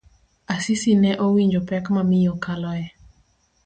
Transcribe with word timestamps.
Asisi 0.55 0.91
ne 1.01 1.11
owinjo 1.25 1.61
pek 1.69 1.85
ma 1.93 2.01
miyo 2.09 2.33
kaloe. 2.43 2.85